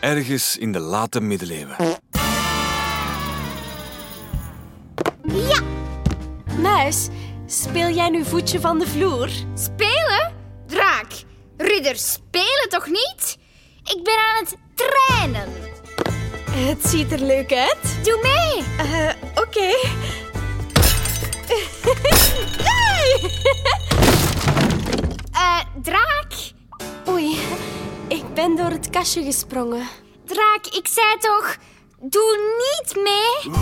[0.00, 1.76] ergens in de late middeleeuwen.
[5.32, 5.60] Ja,
[6.60, 7.08] Muis,
[7.46, 9.28] speel jij nu voetje van de vloer?
[9.54, 10.34] spelen?
[10.66, 11.06] Draak,
[11.56, 13.38] ridder, spelen toch niet?
[13.84, 15.48] Ik ben aan het trainen.
[16.50, 18.04] Het ziet er leuk uit.
[18.04, 18.64] Doe mee.
[18.86, 19.68] Eh, Oké.
[25.32, 26.29] Eh, draak,
[28.34, 29.86] ben door het kastje gesprongen.
[30.24, 31.56] draak, ik zei toch,
[32.00, 33.54] doe niet mee.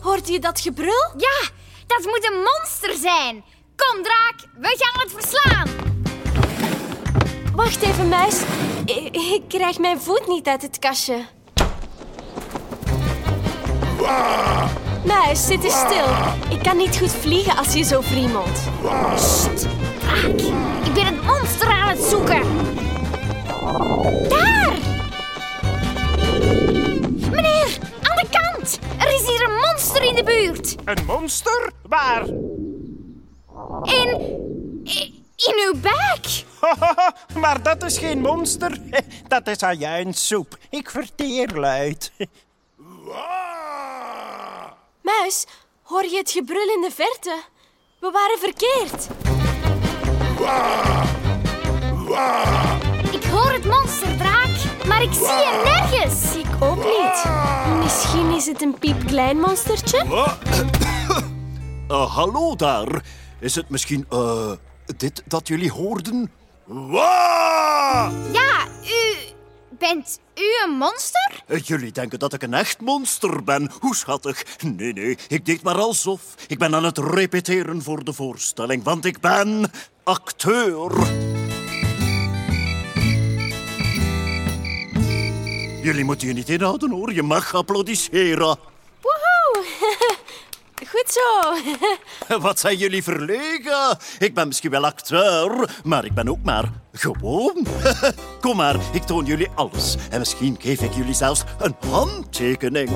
[0.00, 1.12] Hoorde je dat gebrul?
[1.16, 1.48] Ja,
[1.86, 3.44] dat moet een monster zijn.
[3.76, 5.68] Kom, draak, we gaan het verslaan.
[7.54, 8.40] Wacht even, muis.
[8.84, 11.24] Ik, ik krijg mijn voet niet uit het kastje.
[15.04, 16.06] Muis, zit eens stil.
[16.48, 18.58] Ik kan niet goed vliegen als je zo friemelt.
[19.98, 20.40] Draak,
[20.84, 21.15] ik ben het
[24.06, 24.78] Daar!
[27.30, 28.78] Meneer, aan de kant.
[28.98, 30.74] Er is hier een monster in de buurt.
[30.84, 31.72] Een monster?
[31.82, 32.26] Waar?
[33.82, 34.08] In...
[35.36, 36.44] in, uw buik.
[37.42, 38.78] maar dat is geen monster.
[39.28, 40.56] Dat is ajuinsoep.
[40.70, 42.12] Ik verteer luid.
[45.02, 45.46] Muis,
[45.82, 47.42] hoor je het gebrul in de verte?
[48.00, 49.08] We waren verkeerd.
[55.06, 56.36] Ik zie hem nergens.
[56.36, 57.24] Ik ook niet.
[57.82, 60.04] Misschien is het een piepklein monstertje?
[61.88, 63.04] Eh, hallo daar.
[63.40, 64.50] Is het misschien eh,
[64.96, 66.30] dit dat jullie hoorden?
[66.64, 68.10] Waa!
[68.32, 69.16] Ja, u...
[69.78, 71.42] Bent u een monster?
[71.46, 73.70] Eh, Jullie denken dat ik een echt monster ben.
[73.80, 74.42] Hoe schattig.
[74.76, 76.20] Nee, nee, ik deed maar alsof.
[76.46, 79.70] Ik ben aan het repeteren voor de voorstelling, want ik ben
[80.04, 80.92] acteur.
[85.86, 88.56] Jullie moeten je niet inhouden hoor, je mag applaudisseren.
[89.00, 89.64] Woehoe.
[90.92, 91.54] Goed zo.
[92.46, 93.98] Wat zijn jullie verlegen?
[94.18, 97.66] Ik ben misschien wel acteur, maar ik ben ook maar gewoon.
[98.40, 99.96] Kom maar, ik toon jullie alles.
[100.10, 102.90] En misschien geef ik jullie zelfs een handtekening.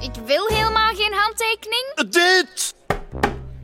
[0.00, 1.94] Ik wil helemaal geen handtekening.
[2.10, 2.74] Dit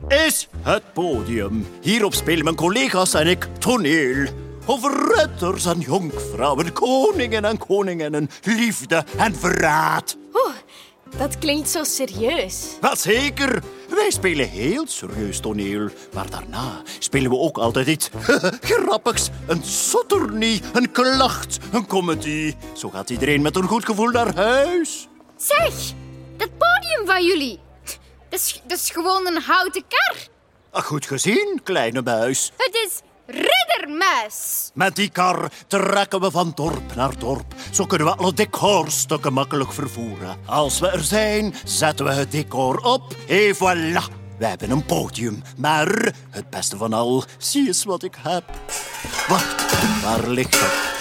[0.07, 1.67] is het podium.
[1.81, 4.40] Hierop spelen mijn collega's en ik toneel.
[4.65, 10.17] Over ridders en jonkvrouwen, koningen en koninginnen, liefde en verraad.
[10.33, 10.55] Oeh,
[11.17, 12.65] dat klinkt zo serieus.
[12.81, 15.89] Wel zeker, wij spelen heel serieus toneel.
[16.13, 18.09] Maar daarna spelen we ook altijd iets
[18.69, 19.29] grappigs.
[19.47, 22.55] Een sotternie, een klacht, een comedy.
[22.73, 25.07] Zo gaat iedereen met een goed gevoel naar huis.
[25.37, 25.73] Zeg,
[26.37, 27.59] dat podium van jullie.
[28.29, 30.17] Dat is, dat is gewoon een houten kar.
[30.83, 32.51] Goed gezien, kleine buis.
[32.57, 34.71] Het is riddermuis.
[34.73, 37.53] Met die kar trekken we van dorp naar dorp.
[37.71, 40.37] Zo kunnen we alle decorstukken makkelijk vervoeren.
[40.45, 43.15] Als we er zijn, zetten we het decor op.
[43.27, 44.19] Et voilà.
[44.37, 45.41] We hebben een podium.
[45.57, 48.43] Maar het beste van al, zie eens wat ik heb.
[49.27, 50.99] Wacht, waar ligt dat?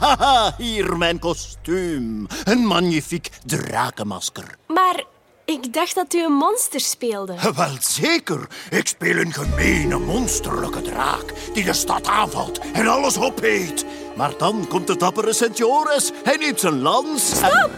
[0.00, 2.26] Haha, hier mijn kostuum.
[2.44, 4.44] Een magnifiek drakenmasker.
[4.66, 5.04] Maar
[5.44, 7.34] ik dacht dat u een monster speelde.
[7.56, 8.46] Wel zeker.
[8.70, 13.84] Ik speel een gemene, monsterlijke draak die de stad aanvalt en alles opeet.
[14.16, 16.10] Maar dan komt de dappere Sint Joris.
[16.24, 17.26] Hij neemt zijn lans.
[17.30, 17.70] Stop!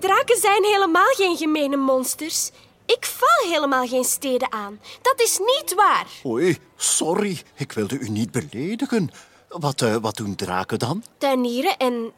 [0.00, 2.50] Draken zijn helemaal geen gemene monsters.
[2.86, 4.80] Ik val helemaal geen steden aan.
[5.02, 6.06] Dat is niet waar.
[6.24, 7.42] Oei, sorry.
[7.54, 9.10] Ik wilde u niet beledigen.
[9.48, 11.04] Wat, eh, wat doen draken dan?
[11.18, 12.12] Tuinieren en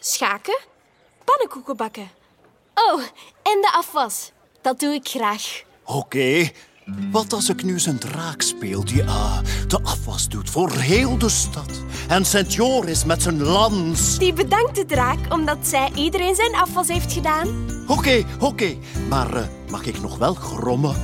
[0.00, 0.58] schaken.
[1.24, 2.10] Pannenkoeken bakken.
[2.74, 3.00] Oh,
[3.42, 4.32] en de afwas.
[4.62, 5.62] Dat doe ik graag.
[5.84, 6.50] Oké.
[7.10, 9.38] Wat als ik nu zijn draak speel die ah,
[9.68, 11.82] de afwas doet voor heel de stad?
[12.08, 14.18] En Sint Joris met zijn lans.
[14.18, 17.66] Die bedankt de draak omdat zij iedereen zijn afwas heeft gedaan.
[17.86, 18.76] Oké, oké.
[19.08, 20.94] Maar eh, mag ik nog wel grommen?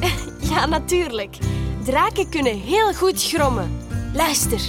[0.52, 1.36] Ja, natuurlijk.
[1.84, 3.80] Draken kunnen heel goed grommen.
[4.14, 4.60] Luister.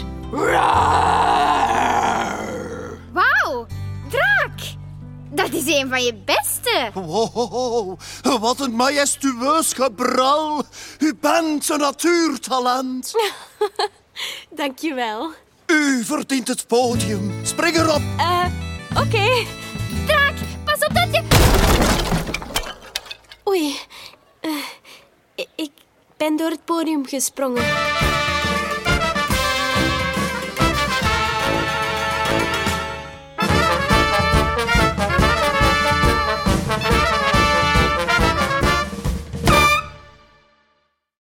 [5.83, 6.91] Een van je beste.
[6.93, 7.99] Wow,
[8.39, 10.63] wat een majestueus gebral.
[10.99, 13.13] U bent een natuurtalent.
[14.49, 15.31] Dankjewel.
[15.67, 17.45] U verdient het podium.
[17.45, 18.01] Spring erop.
[18.17, 18.45] Eh,
[18.89, 19.45] oké.
[20.05, 20.35] Draak,
[20.65, 21.23] pas op dat je...
[23.47, 23.79] Oei.
[24.39, 25.71] Eh, ik
[26.17, 27.63] ben door het podium gesprongen.